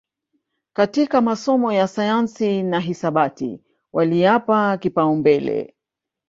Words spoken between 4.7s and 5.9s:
kipaumbele